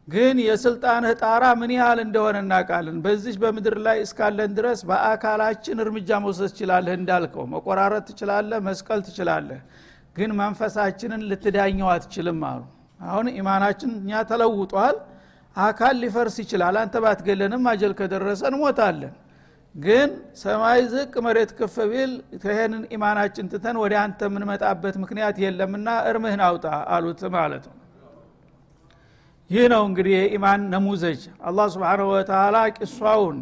ግን 0.08 0.36
የስልጣንህ 0.44 1.12
ጣራ 1.20 1.44
ምን 1.60 1.70
ያህል 1.76 1.98
እንደሆነ 2.04 2.36
እናቃለን 2.44 2.96
በዚች 3.04 3.36
በምድር 3.42 3.76
ላይ 3.84 3.98
እስካለን 4.04 4.52
ድረስ 4.58 4.80
በአካላችን 4.88 5.82
እርምጃ 5.84 6.18
መውሰድ 6.24 6.50
ትችላለህ 6.52 6.94
እንዳልከው። 6.98 7.44
መቆራረጥ 7.52 8.02
ትችላለህ 8.08 8.60
መስቀል 8.68 9.00
ትችላለህ። 9.08 9.60
ግን 10.16 10.30
መንፈሳችንን 10.40 11.22
ልትዳኘው 11.30 11.88
አትችልም 11.92 12.40
አሉ። 12.48 12.62
አሁን 13.06 13.26
ኢማናችን 13.34 13.90
እኛ 14.00 14.20
ተለውጧል። 14.30 14.96
አካል 15.56 15.94
ሊፈርስ 16.02 16.36
ይችላል። 16.42 16.76
አንተ 16.82 16.96
ባትገለንም 17.04 17.64
አጀል 17.72 17.94
ከደረሰ 17.98 18.42
እንሞታለን። 18.50 19.14
ግን 19.74 20.10
ሰማይ 20.40 20.80
ዝቅ 20.92 21.12
መሬት 21.26 21.52
ከፍ 21.58 21.76
ቢል 21.90 22.12
ይህንን 22.36 22.82
ኢማናችን 22.96 23.46
ትተን 23.52 23.76
ወደ 23.82 23.94
አንተ 24.02 24.20
የምንመጣበት 24.28 24.96
ምክንያት 25.04 25.36
የለምና 25.44 25.88
እርምህን 26.10 26.42
አውጣ 26.48 26.66
አሉት 26.94 27.22
ማለት 27.36 27.64
ነው 27.70 27.76
ይህ 29.52 29.64
ነው 29.72 29.82
እንግዲህ 29.88 30.12
የኢማን 30.16 30.60
ነሙዘጅ። 30.72 31.20
አላህ 31.48 31.66
ስብንሁ 31.72 32.06
ወተላ 32.12 32.56
ቂሷውን 32.76 33.38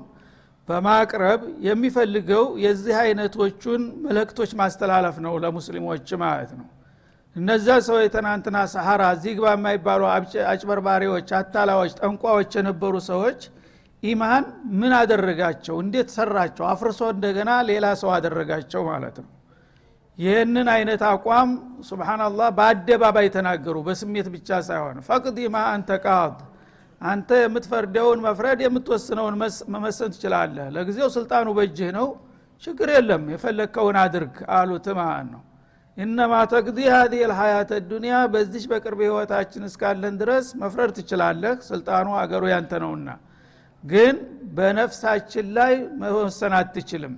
በማቅረብ 0.68 1.40
የሚፈልገው 1.66 2.44
የዚህ 2.64 2.96
አይነቶቹን 3.02 3.82
መልእክቶች 4.04 4.50
ማስተላለፍ 4.60 5.16
ነው 5.24 5.34
ለሙስሊሞች 5.44 6.08
ማለት 6.22 6.50
ነው። 6.58 6.66
እነዛ 7.36 7.66
ሰው 7.88 7.98
የትናንትና 8.02 8.58
ሰሐራ 8.72 9.02
ዚግባ 9.22 9.46
የማይባሉ 9.54 10.02
አጭበርባሪዎች 10.52 11.28
አታላዎች 11.40 11.92
ጠንቋዎች 12.00 12.50
የነበሩ 12.58 12.94
ሰዎች 13.10 13.40
ኢማን 14.02 14.44
ምን 14.80 14.92
አደረጋቸው? 14.98 15.74
እንዴት 15.84 16.08
ሰራቸው? 16.16 16.64
አፍርሶ 16.72 17.00
እንደገና 17.14 17.50
ሌላ 17.70 17.86
ሰው 18.02 18.10
አደረጋቸው 18.16 18.82
ማለት 18.90 19.16
ነው 19.22 19.28
ይህንን 20.18 20.68
አይነት 20.72 21.02
አቋም 21.08 21.50
ስብናላህ 21.88 22.48
በአደባባይ 22.56 23.28
ተናገሩ። 23.34 23.76
በስሜት 23.86 24.26
ብቻ 24.34 24.48
ሳይሆን 24.66 24.96
ፈቅዲ 25.06 25.38
ማ 25.52 25.60
አንተ 25.72 25.90
ቃድ 26.04 26.34
አንተ 27.00 27.30
የምትፈርደውን 27.42 28.18
መፍረድ 28.26 28.58
የምትወስነውን 28.64 29.36
መመሰን 29.74 30.10
ትችላለህ። 30.14 30.66
ለጊዜው 30.74 31.08
ስልጣኑ 31.14 31.46
በእጅህ 31.58 31.90
ነው 31.98 32.08
ችግር 32.62 32.88
የለም 32.94 33.22
የፈለግከውን 33.32 33.96
አድርግ 34.02 34.34
አሉት 34.56 34.86
ማለት 34.98 35.28
ነው። 35.34 35.42
ኢነማ 35.96 36.32
ተቅዲ 36.52 36.78
ሀዲህ 36.94 37.22
ልሀያት 37.30 37.70
ዱኒያ 37.90 38.16
በዚች 38.32 38.64
በቅርብ 38.70 39.00
ህይወታችን 39.06 39.62
እስካለን 39.68 40.14
ድረስ 40.20 40.46
መፍረድ 40.60 40.90
ትችላለህ። 40.98 41.54
ስልጣኑ 41.68 42.08
አገሩ 42.20 42.44
ያንተ 42.52 42.72
ነውና። 42.84 43.08
ግን 43.84 44.14
በነፍሳችን 44.56 45.46
ላይ 45.58 45.72
መወሰን 46.00 46.54
አትችልም 46.58 47.14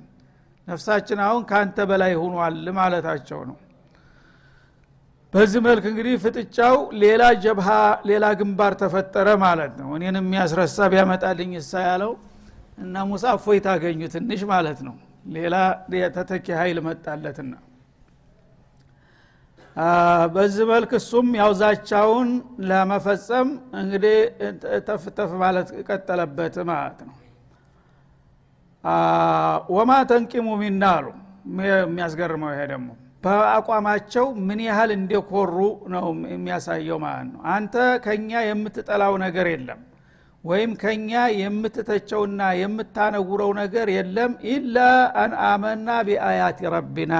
ነፍሳችን 0.69 1.19
አሁን 1.27 1.43
ካንተ 1.51 1.77
በላይ 1.91 2.13
ሆኗል 2.21 2.67
ማለታቸው 2.77 3.41
ነው። 3.51 3.57
በዚህ 5.33 5.61
መልክ 5.67 5.85
እንግዲህ 5.91 6.15
ፍጥጫው 6.25 6.75
ሌላ 7.03 7.23
ጀብሃ 7.45 7.69
ሌላ 8.09 8.25
ግንባር 8.41 8.73
ተፈጠረ 8.83 9.29
ማለት 9.45 9.73
ነው። 9.81 9.89
እኔን 9.99 10.17
የሚያስረሳ 10.21 10.89
ቢያመጣልኝ 10.93 11.53
እሳ 11.61 11.73
ያለው 11.87 12.13
እና 12.79 13.05
ሙሳ 13.11 13.25
እፎይ 13.39 13.59
ታገኙ 13.67 14.01
ትንሽ 14.15 14.41
ማለት 14.53 14.81
ነው። 14.89 14.95
ሌላ 15.35 15.57
ተተኪ 16.17 16.47
ኃይል 16.61 16.79
መጣለትና 16.87 17.53
በዚህ 20.35 20.65
መልክ 20.71 20.91
እሱም 20.99 21.29
ያውዛቻውን 21.39 22.31
ለመፈጸም 22.69 23.49
እንግዲህ 23.81 24.17
ተፍተፍ 24.89 25.31
ማለት 25.43 25.69
ቀጠለበት 25.89 26.57
ማለት 26.71 26.99
ነው 27.07 27.15
ወማ 29.75 29.93
ተንቂሙ 30.11 30.49
ሚና 30.63 30.85
አሉ። 30.97 31.07
የሚያስገርመው 31.61 32.51
ይሄ 32.53 32.63
ደግሞ 32.73 32.89
በአቋማቸው 33.25 34.27
ምን 34.47 34.61
ያህል 34.67 34.91
እንደኮሩ 34.97 35.57
ነው 35.95 36.05
የሚያሳየው 36.33 36.99
ማለት 37.05 37.29
ነው። 37.33 37.41
አንተ 37.55 37.75
ከኛ 38.05 38.31
የምትጠላው 38.47 39.15
ነገር 39.25 39.47
የለም 39.53 39.81
ወይም 40.45 40.71
ከኛ 40.83 41.11
የምትተቸውና 41.41 42.43
የምታነውረው 42.61 43.51
ነገር 43.61 43.89
የለም 43.97 44.33
ኢላ 44.53 44.77
አን 45.23 45.35
አመና 45.49 45.89
ቢአያት 46.09 46.61
ረቢና። 46.75 47.15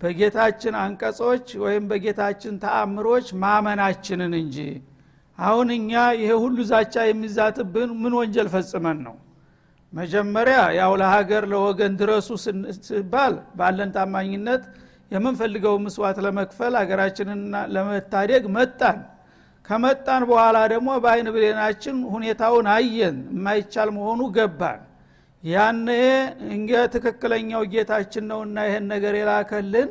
በጌታችን 0.00 0.74
አንቀጾች 0.82 1.46
ወይም 1.62 1.84
በጌታችን 1.90 2.54
ተአምሮች 2.64 3.28
ማመናችንን 3.42 4.34
እንጂ። 4.40 4.58
አሁን 5.38 5.68
እኛ 5.78 5.92
ይሄ 6.20 6.30
ሁሉ 6.42 6.58
ዛቻ 6.70 7.04
የሚዛትብን 7.08 7.90
ምን 8.02 8.14
ወንጀል 8.20 8.48
ፈጽመን 8.54 9.00
ነው 9.06 9.16
መጀመሪያ 9.92 10.58
ያው 10.78 10.92
ለሀገር 11.00 11.44
ለወገን 11.52 11.92
ድረሱ 12.00 12.28
ሲባል 12.88 13.34
ባለን 13.58 13.90
ታማኝነት 13.96 14.62
የምንፈልገው 15.10 15.74
ምስዋት 15.84 16.16
ለመክፈል 16.24 16.72
ሀገራችንን 16.80 17.42
ለመታደግ 17.74 18.44
መጣን። 18.56 18.98
ከመጣን 19.64 20.22
በኋላ 20.30 20.56
ደግሞ 20.72 20.88
በአይን 21.04 21.28
ብሌናችን 21.34 21.96
ሁኔታውን 22.12 22.66
አየን። 22.74 23.16
የማይቻል 23.32 23.88
መሆኑ 23.96 24.20
ገባን። 24.36 24.82
ያነ 25.42 25.88
እንገ 26.48 26.70
ትክክለኛው 26.94 27.62
ጌታችን 27.72 28.24
ነውና 28.30 28.56
ይህን 28.68 28.84
ነገር 28.92 29.14
የላከልን 29.18 29.88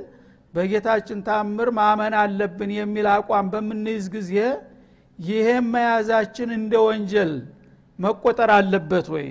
በጌታችን 0.53 1.19
ታምር 1.27 1.69
ማመን 1.77 2.13
አለብን 2.21 2.71
የሚል 2.77 3.07
አቋም 3.13 3.47
በምንይዝ 3.53 4.05
ጊዜ 4.15 4.33
ይሄም 5.19 5.65
መያዛችን 5.73 6.49
እንደ 6.57 6.73
ወንጀል 6.87 7.33
መቆጠር 7.99 8.51
አለበት 8.55 9.07
ወይ 9.15 9.27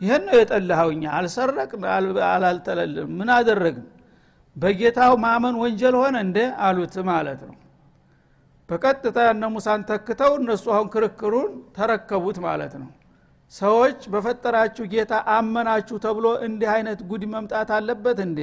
ይህን 0.00 0.22
ነው 0.28 0.36
የጠላኸውኛ 0.38 1.04
አልሰረቅን 1.16 1.84
አላልጠለልም 2.28 3.08
ምን 3.18 3.30
አደረግን? 3.36 3.86
በጌታው 4.56 5.12
ማመን 5.24 5.56
ወንጀል 5.62 5.94
ሆነ 6.00 6.16
እንደ 6.26 6.38
አሉት 6.66 6.94
ማለት 7.10 7.40
ነው። 7.48 7.56
በቀጥታ 8.68 9.18
እነ 9.32 9.44
ሙሳን 9.54 9.82
ተክተው 9.90 10.32
እነሱ 10.40 10.64
አሁን 10.74 10.88
ክርክሩን 10.94 11.52
ተረከቡት 11.76 12.38
ማለት 12.46 12.72
ነው። 12.82 12.88
ሰዎች 13.52 14.00
በፈጠራችሁ 14.12 14.84
ጌታ 14.92 15.12
አመናችሁ 15.34 15.96
ተብሎ 16.04 16.26
እንዲህ 16.46 16.70
አይነት 16.74 17.00
ጉድ 17.10 17.22
መምጣት 17.34 17.70
አለበት 17.76 18.18
እንዴ? 18.26 18.40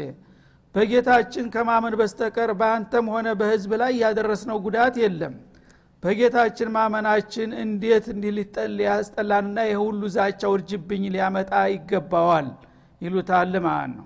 በጌታችን 0.75 1.45
ከማመን 1.53 1.93
በስተቀር 1.99 2.49
በአንተም 2.59 3.05
ሆነ 3.13 3.27
በህዝብ 3.39 3.71
ላይ 3.81 3.93
ያደረስነው 4.03 4.57
ጉዳት 4.65 4.95
የለም 5.03 5.35
በጌታችን 6.05 6.69
ማመናችን 6.73 7.49
እንዴት 7.61 8.05
እንዲህ 8.11 8.31
ሊጠል 8.37 8.73
ያስጠላንና 8.85 9.59
ይህ 9.67 9.77
ሁሉ 9.83 10.01
ዛቻ 10.15 10.41
ውርጅብኝ 10.51 11.03
ሊያመጣ 11.13 11.51
ይገባዋል? 11.71 12.47
ይሉታል 13.01 13.53
ማለት 13.65 13.93
ነው። 13.95 14.05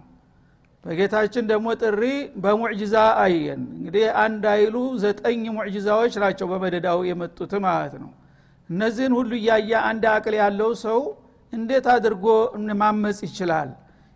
በጌታችን 0.84 1.44
ደግሞ 1.50 1.68
ጥሪ 1.82 2.04
በሙዕጅዛ 2.44 2.96
አየን። 3.24 3.64
እንግዲህ 3.76 4.06
አንድ 4.24 4.44
አይሉ 4.54 4.76
ዘጠኝ 5.04 5.42
ሙዕጅዛዎች 5.58 6.14
ናቸው 6.24 6.48
በመደዳው 6.52 7.00
የመጡት 7.10 7.54
ማለት 7.66 7.96
ነው። 8.04 8.12
እነዚህን 8.70 9.14
ሁሉ 9.20 9.32
እያየ 9.40 9.72
አንድ 9.90 10.06
አቅል 10.14 10.36
ያለው 10.42 10.72
ሰው 10.86 11.00
እንዴት 11.54 11.88
አድርጎ 11.96 12.26
ማመፅ 12.82 13.20
ይችላል? 13.28 13.70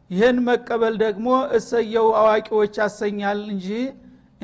ይህን 0.09 0.39
መቀበል 0.47 0.95
ደግሞ 1.03 1.27
እሰየው 1.57 2.07
አዋቂዎች 2.21 2.73
ያሰኛል 2.81 3.39
እንጂ 3.49 3.67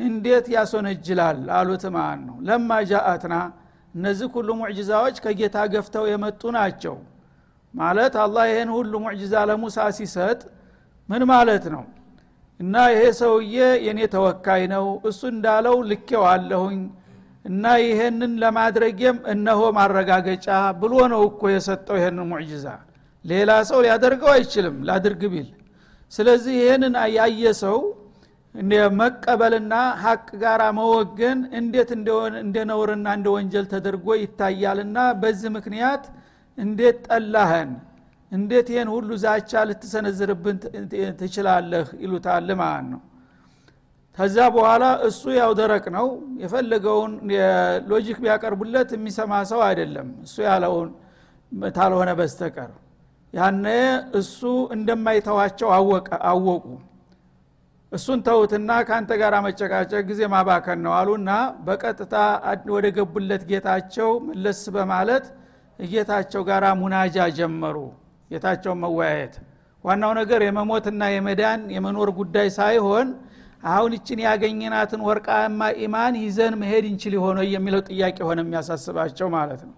እንዴት 0.01 0.45
ያሶነጅላል 0.55 1.39
አሉት 1.57 1.83
ማለት 1.95 2.21
ነው 2.27 2.37
ለማ 2.47 2.69
ጃአትና 2.89 3.35
እነዚህ 3.93 4.27
ሁሉ 4.35 4.49
ሙዕጅዛዎች 4.59 5.15
ከጌታ 5.23 5.57
ገፍተው 5.73 6.05
የመጡ 6.11 6.41
ናቸው። 6.57 6.95
ማለት 7.73 8.13
አላህ 8.23 8.43
ይህን 8.51 8.69
ሁሉ 8.75 8.93
ሙዕጅዛ 9.05 9.33
ለሙሳ 9.49 9.77
ሲሰጥ 9.97 10.39
ምን 11.09 11.21
ማለት 11.31 11.65
ነው? 11.73 11.83
እና 12.59 12.75
ይሄ 12.93 13.01
ሰውዬ 13.19 13.55
የኔ 13.85 13.99
ተወካይ 14.13 14.63
ነው 14.73 14.85
እሱ 15.09 15.21
እንዳለው 15.33 15.75
ልኬው 15.89 16.23
አለሁኝ 16.31 16.79
እና 17.45 17.65
ይሄንን 17.83 18.33
ለማድረጌም 18.41 19.17
እነሆ 19.33 19.59
ማረጋገጫ 19.77 20.47
ብሎ 20.81 20.93
ነው 21.13 21.21
እኮ 21.29 21.41
የሰጠው 21.53 21.95
ይሄንን 21.99 22.27
ሙዕጅዛ። 22.31 22.65
ሌላ 23.25 23.51
ሰው 23.69 23.79
ሊያደርገው 23.85 24.31
አይችልም 24.35 24.75
ላድርግ 24.89 25.23
ቢል። 25.33 25.49
ስለዚህ 26.13 26.53
ይህንን 26.61 26.93
ያየ 27.17 27.43
ሰው 27.63 27.77
መቀበልና 28.99 29.73
ሀቅ 30.03 30.27
ጋር 30.41 30.61
መወገን 30.77 31.39
እንዴት 31.59 31.89
እንደ 32.39 32.57
ነውርና 32.69 33.07
እንደ 33.17 33.27
ወንጀል 33.35 33.65
ተደርጎ 33.73 34.07
ይታያልና 34.21 34.97
በዚህ 35.21 35.49
ምክንያት 35.57 36.03
እንዴት 36.57 36.97
ጠላህን? 37.07 37.69
እንዴት 38.31 38.67
ይህን 38.73 38.89
ሁሉ 38.95 39.09
ዛቻ 39.23 39.51
ልትሰነዝርብን 39.69 40.57
ትችላለህ? 41.19 41.87
ይሉታል 42.03 42.49
ማለት 42.61 42.87
ነው። 42.91 43.01
ከዛ 44.17 44.37
በኋላ 44.55 44.83
እሱ 45.07 45.21
ያው 45.37 45.51
ደረቅ 45.59 45.85
ነው። 45.97 46.07
የፈለገውን 46.43 47.13
ሎጂክ 47.91 48.17
ቢያቀርቡለት 48.23 48.89
የሚሰማ 48.95 49.31
ሰው 49.51 49.61
አይደለም። 49.67 50.07
እሱ 50.25 50.35
ያለውን 50.49 50.89
ታልሆነ 51.75 52.09
በስተቀር። 52.19 52.71
ያነ 53.33 53.65
እሱ 54.19 54.39
እንደማይተዋቸው 54.75 55.69
አወቁ 56.29 56.65
እሱን 57.91 58.19
ተውትና 58.25 58.71
ከአንተ 58.87 59.11
ጋር 59.21 59.33
መጨቃጨቅ 59.45 60.01
ጊዜ 60.09 60.21
ማባከን 60.33 60.79
ነው 60.85 60.93
አሉና 60.97 61.29
በቀጥታ 61.67 62.15
ወደ 62.75 62.87
ገቡለት 62.97 63.43
ጌታቸው 63.51 64.09
መለስ 64.27 64.59
በማለት 64.75 65.25
ጌታቸው 65.79 66.41
ጋር 66.49 66.63
ሙናጃ 66.81 67.17
ጀመሩ። 67.37 67.77
ጌታቸውን 68.31 68.79
መወያየት። 68.83 69.35
ዋናው 69.83 70.11
ነገር 70.19 70.41
የመሞትና 70.45 71.01
የመዳን 71.13 71.61
የመኖር 71.75 72.09
ጉዳይ 72.19 72.47
ሳይሆን 72.57 73.07
አሁን 73.69 73.91
ይችን 73.95 74.19
ያገኘናትን 74.25 75.01
ወርቃማ 75.07 75.61
ኢማን 75.83 76.13
ይዘን 76.23 76.53
መሄድ 76.61 76.85
እንችል 76.89 77.13
የሆነ 77.17 77.39
የሚለው 77.53 77.81
ጥያቄ 77.89 78.17
ሆነ 78.27 78.39
የሚያሳስባቸው 78.45 79.27
ማለት 79.35 79.61
ነው። 79.67 79.73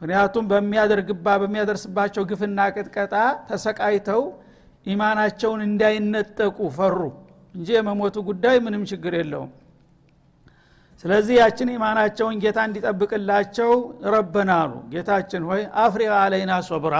ምክንያቱም 0.00 0.46
በሚያደርግባ 0.50 1.36
በሚያደርስባቸው 1.42 2.24
ግፍና 2.30 2.58
ቅጥቀጣ 2.74 3.14
ተሰቃይተው 3.48 4.22
ኢማናቸውን 4.86 5.60
እንዳይነጠቁ 5.68 6.58
ፈሩ 6.76 6.98
እንጂ 7.56 7.68
የመሞቱ 7.76 8.16
ጉዳይ 8.28 8.56
ምንም 8.64 8.82
ችግር 8.90 9.14
የለውም። 9.18 9.52
ስለዚህ 11.04 11.34
ያችን 11.40 11.68
ኢማናቸውን 11.72 12.36
ጌታ 12.42 12.58
እንዲጠብቅላቸው 12.68 13.72
ረበና 14.12 14.50
አሉ። 14.62 14.72
ጌታችን 14.92 15.42
ሆይ 15.48 15.62
አፍሪቃ 15.82 16.12
አለይና 16.22 16.52
ሶብራ። 16.68 16.94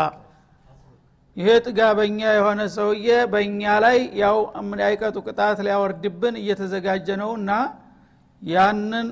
ይሄ 1.37 1.49
ጥጋበኛ 1.66 2.21
የሆነ 2.37 2.61
ሰውዬ 2.77 3.09
በእኛ 3.33 3.62
ላይ 3.85 3.99
ያው 4.21 4.37
አይቀጡ 4.87 5.16
ቅጣት 5.27 5.59
ሊያወርድብን 5.66 6.37
እየተዘጋጀ 6.42 7.09
ነውና 7.23 7.51
ያንን 8.42 9.09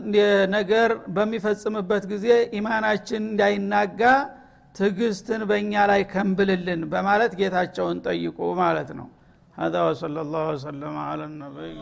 ነገር 0.54 0.90
በሚፈጽምበት 1.16 2.04
ጊዜ 2.12 2.26
ኢማናችን 2.58 3.22
እንዳይናጋ 3.24 4.00
ትግስትን 4.74 5.42
በእኛ 5.50 5.72
ላይ 5.90 6.02
ከንብልልን 6.12 6.80
በማለት 6.92 7.32
ጌታቸውን 7.40 7.98
ጠይቁ 8.06 8.38
ማለት 8.60 8.88
ነው 8.98 9.06
هذا 9.56 9.80
وصلى 9.82 10.20
الله 10.20 10.48
وسلم 10.48 10.94
على 10.98 11.24
النبي. 11.24 11.78